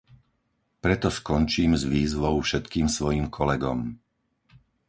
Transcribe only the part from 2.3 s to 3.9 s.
všetkým svojim kolegom.